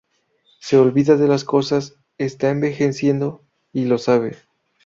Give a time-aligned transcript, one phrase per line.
[0.59, 4.35] Se olvida de las cosas; está envejeciendo y lo sabe.